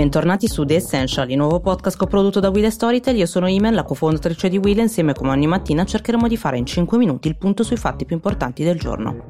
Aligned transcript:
Bentornati 0.00 0.48
su 0.48 0.64
The 0.64 0.76
Essential, 0.76 1.30
il 1.30 1.36
nuovo 1.36 1.60
podcast 1.60 1.98
coprodotto 1.98 2.40
da 2.40 2.48
Will 2.48 2.66
Storytel. 2.68 3.16
Io 3.16 3.26
sono 3.26 3.46
Imen, 3.48 3.74
la 3.74 3.82
cofondatrice 3.82 4.48
di 4.48 4.56
Will 4.56 4.78
e 4.78 4.82
insieme 4.84 5.12
come 5.12 5.28
ogni 5.28 5.46
mattina 5.46 5.84
cercheremo 5.84 6.26
di 6.26 6.38
fare 6.38 6.56
in 6.56 6.64
5 6.64 6.96
minuti 6.96 7.28
il 7.28 7.36
punto 7.36 7.62
sui 7.62 7.76
fatti 7.76 8.06
più 8.06 8.16
importanti 8.16 8.64
del 8.64 8.78
giorno. 8.78 9.28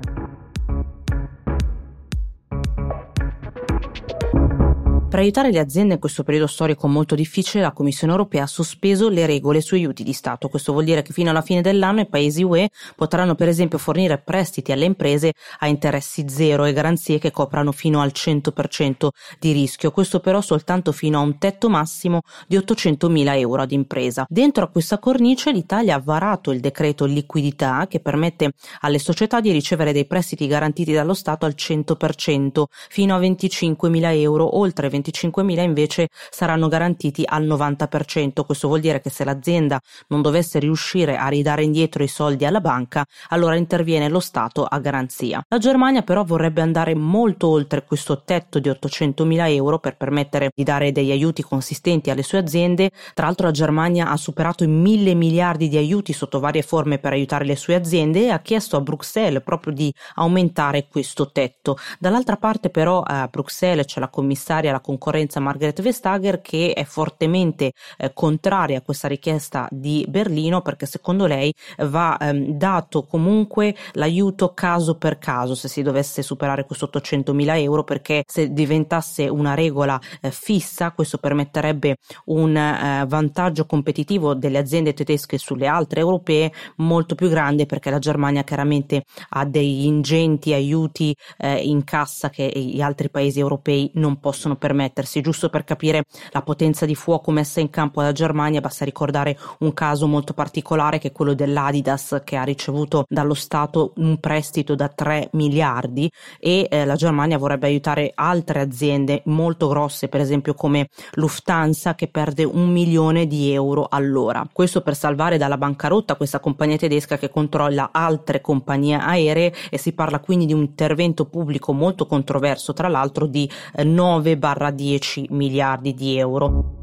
Per 5.11 5.19
aiutare 5.19 5.51
le 5.51 5.58
aziende 5.58 5.95
in 5.95 5.99
questo 5.99 6.22
periodo 6.22 6.47
storico 6.47 6.87
molto 6.87 7.17
difficile, 7.17 7.65
la 7.65 7.72
Commissione 7.72 8.13
europea 8.13 8.45
ha 8.45 8.47
sospeso 8.47 9.09
le 9.09 9.27
regole 9.27 9.60
sui 9.60 9.79
aiuti 9.79 10.04
di 10.04 10.13
Stato. 10.13 10.47
Questo 10.47 10.71
vuol 10.71 10.85
dire 10.85 11.03
che 11.03 11.13
fino 11.13 11.31
alla 11.31 11.42
fine 11.42 11.63
dell'anno 11.63 11.99
i 11.99 12.06
paesi 12.06 12.45
UE 12.45 12.71
potranno 12.95 13.35
per 13.35 13.49
esempio 13.49 13.77
fornire 13.77 14.19
prestiti 14.19 14.71
alle 14.71 14.85
imprese 14.85 15.33
a 15.59 15.67
interessi 15.67 16.27
zero 16.28 16.65
e 16.65 16.73
garanzie 16.73 17.19
che 17.19 17.33
coprano 17.33 17.73
fino 17.73 18.01
al 18.01 18.12
100% 18.15 19.09
di 19.41 19.51
rischio. 19.51 19.91
Questo 19.91 20.20
però 20.20 20.41
soltanto 20.41 20.92
fino 20.92 21.18
a 21.18 21.23
un 21.23 21.38
tetto 21.38 21.68
massimo 21.68 22.20
di 22.46 22.56
800.000 22.56 23.37
euro 23.37 23.62
ad 23.62 23.73
impresa. 23.73 24.27
Dentro 24.29 24.62
a 24.62 24.68
questa 24.68 25.01
cornice 25.01 25.51
l'Italia 25.51 25.96
ha 25.96 26.01
varato 26.01 26.52
il 26.52 26.60
decreto 26.60 27.04
liquidità 27.04 27.88
che 27.88 27.98
permette 27.98 28.52
alle 28.82 29.01
società 29.01 29.40
di 29.40 29.51
ricevere 29.51 29.92
dei 29.92 30.06
prestiti 30.06 30.46
garantiti 30.46 30.92
dallo 30.92 31.15
Stato 31.15 31.46
al 31.46 31.54
100% 31.59 32.62
fino 32.88 33.16
a 33.16 33.18
25.000 33.18 34.20
euro, 34.20 34.56
oltre 34.56 34.87
25.000 34.87 34.98
25.000 35.00 35.60
invece 35.62 36.09
saranno 36.30 36.68
garantiti 36.68 37.22
al 37.27 37.45
90%. 37.45 38.45
Questo 38.45 38.68
vuol 38.68 38.80
dire 38.80 39.00
che 39.00 39.10
se 39.10 39.24
l'azienda 39.24 39.80
non 40.09 40.23
dovesse 40.23 40.59
riuscire 40.59 41.16
a 41.16 41.28
ridare 41.28 41.64
indietro 41.64 42.02
i 42.02 42.09
soldi 42.09 42.45
alla 42.45 42.60
banca, 42.60 43.04
allora 43.28 43.56
interviene 43.56 44.09
lo 44.09 44.20
Stato 44.20 44.64
a 44.64 44.78
garanzia. 44.78 45.42
La 45.48 45.59
Germania 45.59 46.02
però 46.02 46.24
vorrebbe 46.24 46.60
andare 46.60 46.95
molto 46.95 47.48
oltre 47.48 47.84
questo 47.84 48.23
tetto 48.23 48.59
di 48.59 48.68
800.000 48.68 49.50
euro 49.52 49.78
per 49.78 49.96
permettere 49.96 50.50
di 50.54 50.62
dare 50.62 50.92
degli 50.92 51.10
aiuti 51.10 51.42
consistenti 51.42 52.10
alle 52.10 52.23
sue 52.23 52.38
aziende. 52.38 52.90
Tra 53.15 53.26
l'altro 53.26 53.46
la 53.46 53.52
Germania 53.52 54.10
ha 54.10 54.16
superato 54.16 54.65
i 54.65 54.68
mille 54.68 55.15
miliardi 55.15 55.68
di 55.68 55.76
aiuti 55.76 56.12
sotto 56.12 56.40
varie 56.40 56.62
forme 56.62 56.98
per 56.98 57.12
aiutare 57.12 57.45
le 57.45 57.56
sue 57.56 57.74
aziende 57.74 58.24
e 58.24 58.30
ha 58.30 58.40
chiesto 58.40 58.76
a 58.76 58.80
Bruxelles 58.80 59.43
proprio 59.43 59.73
di 59.73 59.93
aumentare 60.16 60.87
questo 60.88 61.30
tetto. 61.30 61.76
Dall'altra 61.98 62.37
parte 62.37 62.71
però 62.71 63.02
a 63.02 63.28
Bruxelles 63.28 63.87
c'è 63.87 64.01
la 64.01 64.09
commissaria 64.09 64.71
alla 64.71 64.81
concorrenza 64.91 65.39
Margaret 65.39 65.81
Vestager 65.83 66.41
che 66.41 66.73
è 66.73 66.83
fortemente 66.85 67.73
eh, 67.97 68.13
contraria 68.13 68.79
a 68.79 68.83
questa 68.83 69.07
richiesta 69.07 69.69
di 69.71 70.05
Berlino 70.09 70.63
perché 70.63 70.87
secondo 70.87 71.27
lei 71.27 71.55
va 71.79 72.17
ehm, 72.19 72.57
dato 72.57 73.05
comunque 73.05 73.77
l'aiuto 73.93 74.53
caso 74.53 74.97
per 74.97 75.19
caso 75.19 75.55
se 75.55 75.69
si 75.69 75.83
dovesse 75.83 76.23
superare 76.23 76.65
questo 76.65 76.87
800 76.87 77.33
mila 77.33 77.57
euro 77.57 77.85
perché 77.85 78.25
se 78.27 78.53
diventasse 78.53 79.29
una 79.29 79.55
regola 79.55 80.01
eh, 80.21 80.33
fissa 80.33 80.91
questo 80.91 81.19
permetterebbe 81.19 81.99
un 82.27 82.57
eh, 82.57 83.05
vantaggio 83.07 83.67
competitivo 83.67 84.35
delle 84.35 84.59
aziende 84.59 84.93
tedesche 84.93 85.39
sulle 85.39 85.69
altre 85.69 86.01
europee 86.01 86.53
molto 86.77 87.15
più 87.15 87.29
grande 87.29 87.67
perché 87.67 87.91
la 87.91 87.99
Germania 88.01 88.43
chiaramente 88.43 89.05
ha 89.31 89.45
degli 89.45 89.85
ingenti 89.85 90.53
aiuti 90.53 91.15
eh, 91.39 91.59
in 91.59 91.85
cassa 91.85 92.29
che 92.29 92.51
gli 92.53 92.81
altri 92.81 93.09
paesi 93.09 93.39
europei 93.39 93.91
non 93.95 94.19
possono 94.19 94.57
permettere 94.57 94.79
permettersi. 94.81 95.20
Giusto 95.20 95.50
per 95.50 95.64
capire 95.64 96.05
la 96.31 96.42
potenza 96.42 96.86
di 96.86 96.95
fuoco 96.95 97.31
messa 97.31 97.61
in 97.61 97.69
campo 97.69 98.00
dalla 98.00 98.12
Germania, 98.12 98.61
basta 98.61 98.84
ricordare 98.84 99.39
un 99.59 99.75
caso 99.75 100.06
molto 100.06 100.33
particolare 100.33 100.98
che 100.98 101.09
è 101.09 101.12
quello 101.12 101.34
dell'Adidas 101.34 102.22
che 102.25 102.37
ha 102.37 102.45
ricevuto 102.45 103.05
dallo 103.09 103.34
Stato 103.34 103.92
un 103.97 104.19
prestito 104.19 104.75
da 104.75 104.89
3 104.89 105.31
miliardi 105.33 106.11
e 106.39 106.67
eh, 106.70 106.84
la 106.84 106.97
Germania 106.97 107.37
vorrebbe 107.37 107.67
aiutare 107.67 108.12
altre 108.14 108.61
aziende 108.61 109.22
molto 109.27 109.69
grosse, 109.69 110.09
per 110.09 110.20
esempio 110.20 110.55
come 110.55 110.89
Lufthansa 111.12 111.94
che 111.94 112.09
perde 112.09 112.44
un 112.44 112.70
milione 112.70 113.27
di 113.27 113.53
euro 113.53 113.87
all'ora. 113.89 114.48
Questo 114.50 114.81
per 114.81 114.97
salvare 114.97 115.37
dalla 115.37 115.59
bancarotta 115.59 116.16
questa 116.16 116.41
compagnia 116.41 116.76
tedesca 116.76 117.19
che 117.19 117.28
controlla 117.28 117.91
altre 117.93 118.41
compagnie 118.41 118.97
aeree 118.97 119.53
e 119.71 119.78
si 119.78 119.93
parla 119.93 120.21
quindi 120.21 120.47
di 120.47 120.53
un 120.53 120.60
intervento 120.60 121.26
pubblico 121.26 121.72
molto 121.72 122.06
controverso, 122.06 122.72
tra 122.72 122.88
l'altro 122.88 123.26
di 123.26 123.50
eh, 123.75 123.84
9 123.84 124.37
barra 124.37 124.69
10 124.70 125.26
miliardi 125.31 125.94
di 125.94 126.16
euro. 126.19 126.80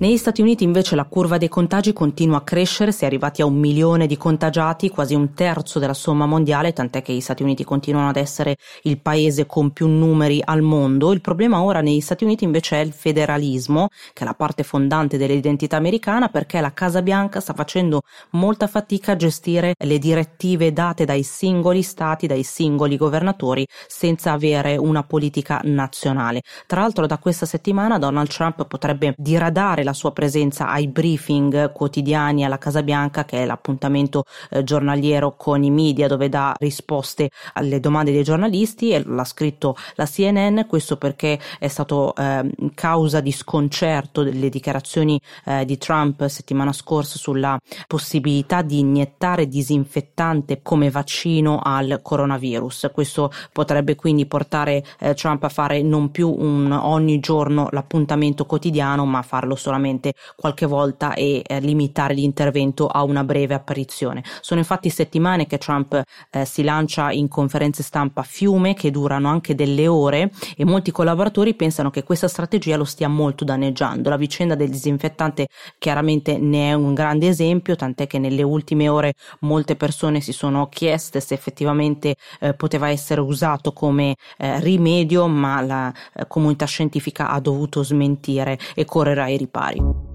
Negli 0.00 0.16
Stati 0.16 0.42
Uniti 0.42 0.62
invece 0.62 0.94
la 0.94 1.06
curva 1.06 1.38
dei 1.38 1.48
contagi 1.48 1.92
continua 1.92 2.36
a 2.36 2.42
crescere, 2.42 2.92
si 2.92 3.02
è 3.02 3.06
arrivati 3.08 3.42
a 3.42 3.46
un 3.46 3.56
milione 3.56 4.06
di 4.06 4.16
contagiati, 4.16 4.90
quasi 4.90 5.16
un 5.16 5.34
terzo 5.34 5.80
della 5.80 5.92
somma 5.92 6.24
mondiale, 6.24 6.72
tant'è 6.72 7.02
che 7.02 7.12
gli 7.12 7.20
Stati 7.20 7.42
Uniti 7.42 7.64
continuano 7.64 8.08
ad 8.08 8.14
essere 8.14 8.58
il 8.82 9.00
paese 9.00 9.46
con 9.46 9.72
più 9.72 9.88
numeri 9.88 10.40
al 10.44 10.62
mondo. 10.62 11.12
Il 11.12 11.20
problema 11.20 11.62
ora 11.62 11.80
negli 11.80 11.98
Stati 11.98 12.22
Uniti 12.22 12.44
invece 12.44 12.76
è 12.76 12.84
il 12.84 12.92
federalismo, 12.92 13.88
che 14.12 14.22
è 14.22 14.24
la 14.24 14.34
parte 14.34 14.62
fondante 14.62 15.18
dell'identità 15.18 15.76
americana, 15.76 16.28
perché 16.28 16.60
la 16.60 16.72
Casa 16.72 17.02
Bianca 17.02 17.40
sta 17.40 17.52
facendo 17.52 18.02
molta 18.30 18.68
fatica 18.68 19.12
a 19.12 19.16
gestire 19.16 19.74
le 19.76 19.98
direttive 19.98 20.72
date 20.72 21.06
dai 21.06 21.24
singoli 21.24 21.82
stati, 21.82 22.28
dai 22.28 22.44
singoli 22.44 22.96
governatori, 22.96 23.66
senza 23.88 24.30
avere 24.30 24.76
una 24.76 25.02
politica 25.02 25.60
nazionale. 25.64 26.42
Tra 26.68 26.82
l'altro 26.82 27.08
da 27.08 27.18
questa 27.18 27.46
settimana 27.46 27.98
Donald 27.98 28.28
Trump 28.28 28.64
potrebbe 28.64 29.12
diradare 29.16 29.86
la 29.88 29.94
sua 29.94 30.12
presenza 30.12 30.68
ai 30.68 30.86
briefing 30.86 31.72
quotidiani 31.72 32.44
alla 32.44 32.58
Casa 32.58 32.82
Bianca, 32.82 33.24
che 33.24 33.42
è 33.42 33.46
l'appuntamento 33.46 34.24
eh, 34.50 34.62
giornaliero 34.62 35.34
con 35.34 35.62
i 35.62 35.70
media 35.70 36.08
dove 36.08 36.28
dà 36.28 36.54
risposte 36.58 37.30
alle 37.54 37.80
domande 37.80 38.12
dei 38.12 38.22
giornalisti 38.22 38.90
e 38.90 39.02
l'ha 39.02 39.24
scritto 39.24 39.76
la 39.94 40.04
CNN, 40.04 40.60
questo 40.68 40.98
perché 40.98 41.38
è 41.58 41.68
stato 41.68 42.14
eh, 42.14 42.50
causa 42.74 43.20
di 43.20 43.32
sconcerto 43.32 44.22
delle 44.22 44.50
dichiarazioni 44.50 45.18
eh, 45.46 45.64
di 45.64 45.78
Trump 45.78 46.26
settimana 46.26 46.72
scorsa 46.72 47.16
sulla 47.16 47.58
possibilità 47.86 48.60
di 48.60 48.80
iniettare 48.80 49.48
disinfettante 49.48 50.60
come 50.62 50.90
vaccino 50.90 51.60
al 51.62 52.00
coronavirus. 52.02 52.90
Questo 52.92 53.30
potrebbe 53.52 53.94
quindi 53.94 54.26
portare 54.26 54.84
eh, 54.98 55.14
Trump 55.14 55.44
a 55.44 55.48
fare 55.48 55.80
non 55.80 56.10
più 56.10 56.28
un 56.28 56.72
ogni 56.72 57.20
giorno 57.20 57.68
l'appuntamento 57.70 58.44
quotidiano, 58.44 59.06
ma 59.06 59.22
farlo 59.22 59.54
solamente 59.54 59.76
solamente 59.78 60.14
qualche 60.36 60.66
volta 60.66 61.14
e 61.14 61.42
eh, 61.46 61.60
limitare 61.60 62.14
l'intervento 62.14 62.88
a 62.88 63.02
una 63.04 63.24
breve 63.24 63.54
apparizione. 63.54 64.22
Sono 64.40 64.60
infatti 64.60 64.90
settimane 64.90 65.46
che 65.46 65.58
Trump 65.58 66.02
eh, 66.30 66.44
si 66.44 66.62
lancia 66.62 67.12
in 67.12 67.28
conferenze 67.28 67.82
stampa 67.82 68.20
a 68.22 68.24
fiume 68.24 68.74
che 68.74 68.90
durano 68.90 69.28
anche 69.28 69.54
delle 69.54 69.86
ore 69.86 70.32
e 70.56 70.64
molti 70.64 70.90
collaboratori 70.90 71.54
pensano 71.54 71.90
che 71.90 72.02
questa 72.02 72.28
strategia 72.28 72.76
lo 72.76 72.84
stia 72.84 73.08
molto 73.08 73.44
danneggiando. 73.44 74.08
La 74.10 74.16
vicenda 74.16 74.54
del 74.56 74.70
disinfettante 74.70 75.46
chiaramente 75.78 76.38
ne 76.38 76.70
è 76.70 76.72
un 76.74 76.94
grande 76.94 77.28
esempio, 77.28 77.76
tant'è 77.76 78.06
che 78.06 78.18
nelle 78.18 78.42
ultime 78.42 78.88
ore 78.88 79.14
molte 79.40 79.76
persone 79.76 80.20
si 80.20 80.32
sono 80.32 80.68
chieste 80.68 81.20
se 81.20 81.34
effettivamente 81.34 82.16
eh, 82.40 82.54
poteva 82.54 82.88
essere 82.88 83.20
usato 83.20 83.72
come 83.72 84.16
eh, 84.38 84.60
rimedio, 84.60 85.26
ma 85.28 85.60
la 85.60 85.92
eh, 86.14 86.26
comunità 86.26 86.66
scientifica 86.66 87.28
ha 87.28 87.40
dovuto 87.40 87.82
smentire 87.82 88.58
e 88.74 88.84
correre 88.84 89.22
ai 89.22 89.36
ripari 89.36 89.67
body. 89.68 90.07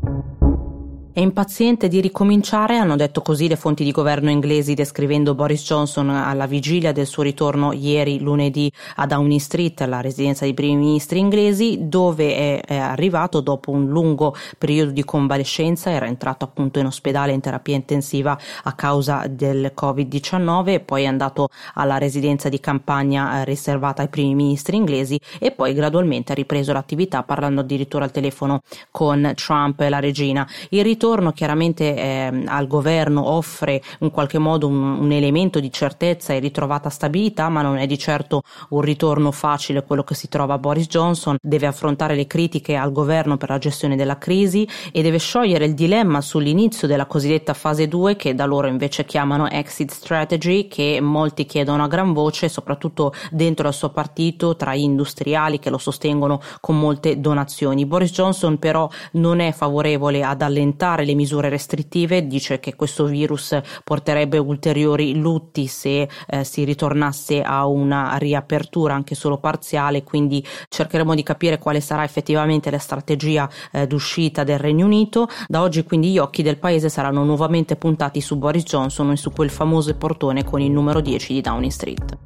È 1.16 1.20
impaziente 1.20 1.90
di 1.90 2.02
ricominciare, 2.02 2.78
hanno 2.78 2.96
detto 2.96 3.22
così 3.22 3.48
le 3.48 3.56
fonti 3.56 3.84
di 3.84 3.92
governo 3.92 4.32
inglesi 4.32 4.74
descrivendo 4.74 5.36
Boris 5.36 5.64
Johnson 5.64 6.10
alla 6.10 6.48
vigilia 6.48 6.92
del 6.92 7.06
suo 7.06 7.22
ritorno 7.22 7.72
ieri 7.72 8.20
lunedì 8.20 8.72
a 8.96 9.06
Downing 9.06 9.40
Street, 9.40 9.80
la 9.82 10.02
residenza 10.02 10.44
dei 10.46 10.56
primi 10.56 10.76
ministri 10.76 11.20
inglesi, 11.20 11.78
dove 11.82 12.36
è, 12.36 12.62
è 12.62 12.78
arrivato 12.78 13.42
dopo 13.42 13.70
un 13.70 13.90
lungo 13.90 14.36
periodo 14.58 14.90
di 14.90 15.04
convalescenza, 15.04 15.92
era 15.92 16.08
entrato 16.08 16.46
appunto 16.46 16.80
in 16.80 16.88
ospedale 16.88 17.32
in 17.32 17.42
terapia 17.42 17.76
intensiva 17.76 18.36
a 18.64 18.74
causa 18.74 19.28
del 19.30 19.72
Covid-19 19.80 20.68
e 20.70 20.80
poi 20.80 21.04
è 21.04 21.06
andato 21.06 21.50
alla 21.76 22.00
residenza 22.00 22.50
di 22.50 22.60
campagna 22.60 23.40
eh, 23.40 23.46
riservata 23.46 24.02
ai 24.02 24.10
primi 24.10 24.34
ministri 24.34 24.78
inglesi 24.78 25.20
e 25.38 25.52
poi 25.52 25.76
gradualmente 25.76 26.32
ha 26.32 26.36
ripreso 26.36 26.74
l'attività 26.74 27.22
parlando 27.22 27.62
addirittura 27.62 28.06
al 28.06 28.12
telefono 28.12 28.62
con 28.90 29.32
Trump 29.36 29.80
e 29.82 29.90
la 29.90 30.00
regina. 30.00 30.48
Il 30.70 30.82
ritorno 31.04 31.34
chiaramente 31.34 31.96
eh, 31.98 32.44
al 32.46 32.66
governo 32.66 33.30
offre 33.30 33.82
in 34.00 34.10
qualche 34.10 34.38
modo 34.38 34.68
un, 34.68 35.02
un, 35.02 35.12
elemento 35.12 35.60
di 35.60 35.70
certezza 35.70 36.32
e 36.32 36.40
ritrovata 36.40 36.90
stabilità, 36.90 37.50
ma 37.50 37.62
non 37.62 37.76
è 37.76 37.86
di 37.86 37.98
certo 37.98 38.42
un 38.70 38.80
ritorno 38.80 39.32
facile 39.34 39.84
quello 39.84 40.04
che 40.04 40.16
si 40.16 40.30
trova 40.30 40.58
Boris 40.58 40.88
Johnson, 40.88 41.36
deve 41.42 41.68
affrontare 41.68 42.16
le 42.16 42.26
critiche 42.26 42.78
al 42.78 42.94
governo 42.94 43.36
per 43.36 43.50
la 43.50 43.58
gestione 43.58 43.98
della 43.98 44.18
crisi 44.18 44.66
e 44.94 45.02
deve 45.02 45.20
sciogliere 45.20 45.66
il 45.66 45.74
dilemma 45.74 46.22
sull'inizio 46.22 46.88
della 46.88 47.06
cosiddetta 47.06 47.54
fase 47.54 47.90
2 47.90 48.16
che 48.16 48.34
da 48.34 48.46
loro 48.46 48.68
invece 48.68 49.04
chiamano 49.04 49.50
exit 49.50 49.92
strategy 49.92 50.70
che 50.70 51.02
molti 51.02 51.46
chiedono 51.46 51.84
a 51.84 51.88
gran 51.88 52.14
voce, 52.14 52.48
soprattutto 52.48 53.14
dentro 53.30 53.68
al 53.68 53.74
suo 53.74 53.90
partito 53.90 54.56
tra 54.56 54.74
gli 54.74 54.84
industriali 54.84 55.60
che 55.60 55.70
lo 55.70 55.78
sostengono 55.78 56.40
con 56.62 56.80
molte 56.80 57.20
donazioni. 57.20 57.86
Boris 57.86 58.12
Johnson 58.12 58.58
però 58.58 58.88
non 59.14 59.42
è 59.42 59.52
favorevole 59.52 60.24
ad 60.24 60.42
allentare 60.42 60.92
allentare 60.94 61.06
le 61.06 61.14
misure 61.16 61.50
restrittive, 61.50 62.28
dice 62.28 62.60
che 62.60 62.76
questo 62.76 63.06
virus 63.06 63.60
porterebbe 63.84 64.38
ulteriori 64.38 65.16
lutti 65.16 65.68
se 65.68 66.08
eh, 66.28 66.44
si 66.44 66.64
ritornasse 66.64 67.42
a 67.42 67.66
una 67.66 68.16
riapertura 68.18 68.94
anche 68.94 69.16
solo 69.16 69.38
parziale, 69.38 70.04
quindi 70.04 70.46
cercheremo 70.70 71.16
di 71.16 71.24
capire 71.24 71.58
quale 71.58 71.82
sarà 71.82 72.04
effettivamente 72.04 72.72
la 72.72 72.78
strategia 72.78 73.50
eh, 73.72 73.88
d'uscita 73.88 74.44
del 74.44 74.60
Regno 74.60 74.86
Unito. 74.86 75.28
Da 75.48 75.62
oggi 75.62 75.84
quindi 75.84 76.12
gli 76.12 76.18
occhi 76.18 76.44
del 76.44 76.58
paese 76.58 76.90
saranno 76.90 77.24
nuovamente 77.24 77.76
puntati 77.76 78.22
su 78.22 78.38
Boris 78.38 78.64
Johnson 78.64 79.12
e 79.12 79.18
su 79.18 79.32
quel 79.32 79.50
famoso 79.50 79.96
portone 79.96 80.44
con 80.44 80.62
il 80.62 80.72
numero 80.72 81.02
10 81.02 81.34
di 81.34 81.42
Downing 81.42 81.72
Street. 81.72 82.23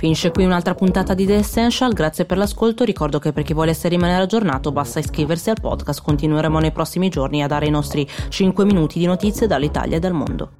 Finisce 0.00 0.30
qui 0.30 0.46
un'altra 0.46 0.74
puntata 0.74 1.12
di 1.12 1.26
The 1.26 1.34
Essential, 1.34 1.92
grazie 1.92 2.24
per 2.24 2.38
l'ascolto, 2.38 2.84
ricordo 2.84 3.18
che 3.18 3.32
per 3.32 3.42
chi 3.42 3.52
volesse 3.52 3.86
rimanere 3.86 4.22
aggiornato 4.22 4.72
basta 4.72 4.98
iscriversi 4.98 5.50
al 5.50 5.60
podcast, 5.60 6.00
continueremo 6.00 6.58
nei 6.58 6.72
prossimi 6.72 7.10
giorni 7.10 7.42
a 7.42 7.46
dare 7.46 7.66
i 7.66 7.70
nostri 7.70 8.08
5 8.30 8.64
minuti 8.64 8.98
di 8.98 9.04
notizie 9.04 9.46
dall'Italia 9.46 9.98
e 9.98 10.00
dal 10.00 10.14
mondo. 10.14 10.52